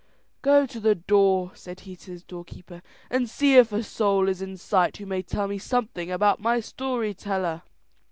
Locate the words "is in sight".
4.27-4.97